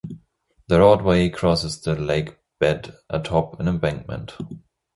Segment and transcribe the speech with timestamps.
[0.65, 4.33] The roadway crosses the lakebed atop an embankment.